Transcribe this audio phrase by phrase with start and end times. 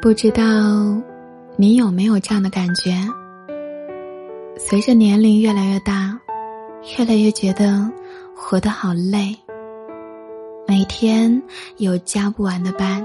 [0.00, 0.44] 不知道
[1.56, 2.92] 你有没有这样的感觉？
[4.56, 6.16] 随着年龄越来越大，
[6.96, 7.90] 越来越觉得
[8.32, 9.36] 活得好累。
[10.68, 11.42] 每天
[11.78, 13.04] 有加不完的班，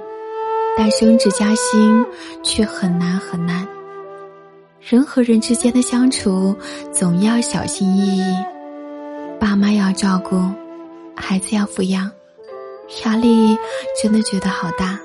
[0.77, 2.05] 但升职加薪
[2.44, 3.68] 却很难很难。
[4.80, 6.55] 人和人之间的相处
[6.91, 8.35] 总要小心翼翼，
[9.40, 10.40] 爸妈要照顾，
[11.16, 12.12] 孩子要抚养，
[13.04, 13.57] 压力
[13.99, 14.99] 真的觉得好大。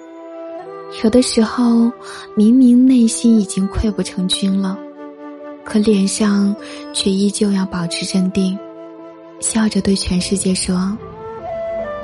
[1.02, 1.92] 有的时候，
[2.34, 4.76] 明明内心已经溃不成军了，
[5.62, 6.54] 可脸上
[6.92, 8.58] 却依旧要保持镇定，
[9.38, 10.96] 笑着对全世界说：“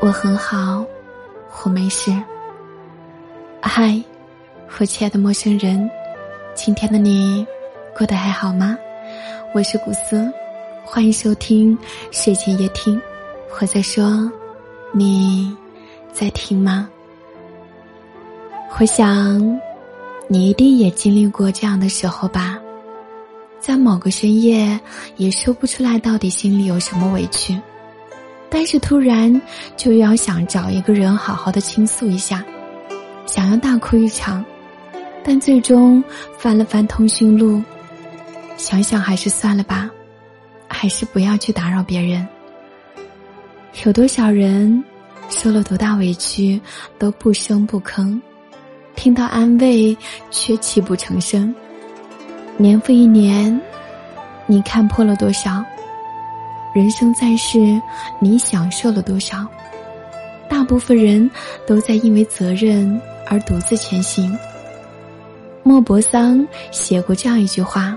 [0.00, 0.84] 我很好，
[1.64, 2.14] 我没事。”
[3.60, 4.00] 嗨，
[4.78, 5.90] 我亲爱的陌生人，
[6.54, 7.44] 今天的你
[7.96, 8.78] 过得还好吗？
[9.54, 10.30] 我是古斯，
[10.84, 11.76] 欢迎收听
[12.12, 13.00] 睡前夜听。
[13.58, 14.30] 我在说，
[14.92, 15.56] 你
[16.12, 16.88] 在听吗？
[18.76, 19.60] 我想，
[20.28, 22.58] 你一定也经历过这样的时候吧，
[23.60, 24.78] 在某个深夜，
[25.16, 27.58] 也说不出来到底心里有什么委屈，
[28.50, 29.40] 但是突然
[29.76, 32.44] 就要想找一个人好好的倾诉一下，
[33.26, 34.44] 想要大哭一场，
[35.22, 36.02] 但最终
[36.36, 37.62] 翻了翻通讯录，
[38.56, 39.88] 想想还是算了吧，
[40.68, 42.26] 还是不要去打扰别人。
[43.84, 44.82] 有多少人
[45.30, 46.60] 受了多大委屈
[46.98, 48.20] 都不声不吭。
[48.96, 49.96] 听到安慰，
[50.30, 51.54] 却泣不成声。
[52.56, 53.60] 年复一年，
[54.46, 55.64] 你看破了多少？
[56.74, 57.80] 人生在世，
[58.18, 59.46] 你享受了多少？
[60.48, 61.30] 大部分人
[61.66, 64.36] 都在因为责任而独自前行。
[65.62, 67.96] 莫泊桑写过这样一句话：“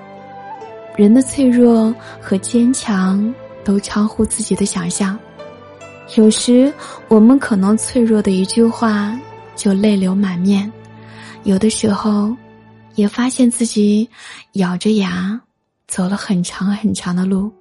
[0.95, 5.17] 人的脆弱和坚强都超乎自己的想象。
[6.16, 6.73] 有时，
[7.09, 9.17] 我们可能脆弱的一句话，
[9.55, 10.72] 就泪流满面。”
[11.43, 12.36] 有的时候，
[12.95, 14.08] 也发现自己
[14.53, 15.39] 咬着牙
[15.87, 17.52] 走了很长很长的路。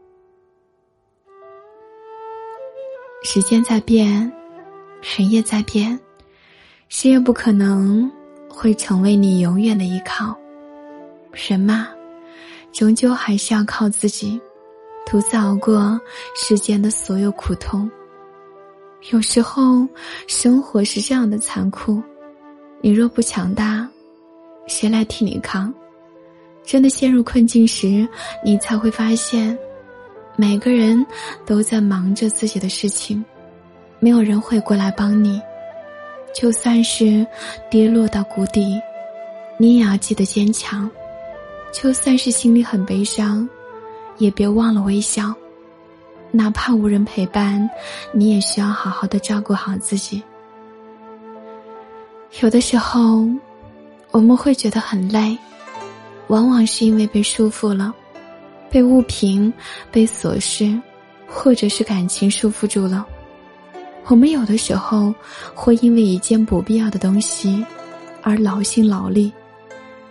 [3.22, 4.30] 时间在变，
[5.02, 5.98] 人也在变，
[6.88, 8.10] 谁也不可能
[8.48, 10.36] 会成为你永远的依靠。
[11.32, 11.88] 人嘛，
[12.72, 14.40] 终究还是要靠自己，
[15.04, 16.00] 独自熬过
[16.34, 17.90] 世间的所有苦痛。
[19.10, 19.86] 有时候，
[20.26, 22.02] 生活是这样的残酷。
[22.80, 23.88] 你若不强大，
[24.66, 25.72] 谁来替你扛？
[26.64, 28.06] 真的陷入困境时，
[28.44, 29.56] 你才会发现，
[30.36, 31.04] 每个人
[31.44, 33.24] 都在忙着自己的事情，
[33.98, 35.40] 没有人会过来帮你。
[36.34, 37.26] 就算是
[37.70, 38.78] 跌落到谷底，
[39.58, 40.88] 你也要记得坚强；
[41.72, 43.48] 就算是心里很悲伤，
[44.18, 45.34] 也别忘了微笑。
[46.30, 47.68] 哪怕无人陪伴，
[48.12, 50.22] 你也需要好好的照顾好自己。
[52.42, 53.26] 有的时候，
[54.10, 55.36] 我们会觉得很累，
[56.26, 57.94] 往往是因为被束缚了，
[58.70, 59.52] 被物品、
[59.90, 60.78] 被琐事，
[61.26, 63.06] 或者是感情束缚住了。
[64.06, 65.14] 我们有的时候
[65.54, 67.64] 会因为一件不必要的东西
[68.22, 69.32] 而劳心劳力，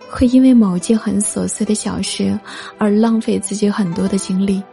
[0.10, 2.38] 会因为某件很琐碎的小事
[2.80, 4.64] 而浪费自己很多的精力，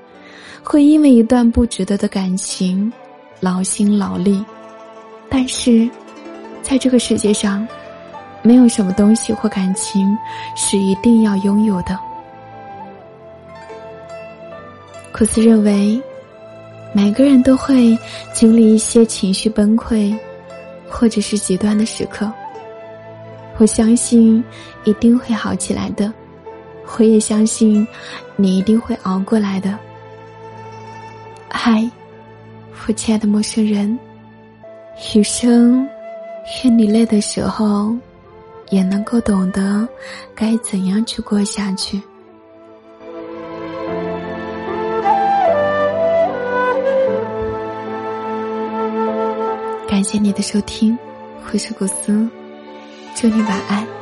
[0.62, 2.90] 会因为一段不值得的感情
[3.40, 4.42] 劳心劳力，
[5.28, 5.90] 但是。
[6.62, 7.66] 在这个世界上，
[8.40, 10.16] 没有什么东西或感情
[10.56, 11.98] 是一定要拥有的。
[15.12, 16.00] 库斯认为，
[16.94, 17.96] 每个人都会
[18.32, 20.16] 经历一些情绪崩溃，
[20.88, 22.32] 或者是极端的时刻。
[23.58, 24.42] 我相信
[24.84, 26.10] 一定会好起来的，
[26.96, 27.86] 我也相信
[28.36, 29.78] 你一定会熬过来的。
[31.50, 31.88] 嗨，
[32.86, 33.98] 我亲爱的陌生人，
[35.14, 35.86] 余生。
[36.64, 37.94] 愿你累的时候，
[38.70, 39.86] 也能够懂得
[40.34, 42.00] 该怎样去过下去。
[49.88, 50.98] 感谢你的收听，
[51.52, 52.28] 我是古斯，
[53.14, 54.01] 祝你晚安。